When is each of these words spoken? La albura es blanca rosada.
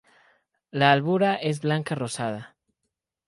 La 0.71 0.91
albura 0.91 1.35
es 1.35 1.61
blanca 1.61 1.93
rosada. 1.93 2.55